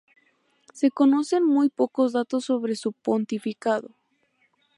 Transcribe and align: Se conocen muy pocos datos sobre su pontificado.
Se 0.73 0.89
conocen 0.89 1.45
muy 1.45 1.69
pocos 1.69 2.13
datos 2.13 2.45
sobre 2.45 2.75
su 2.75 2.91
pontificado. 2.91 3.93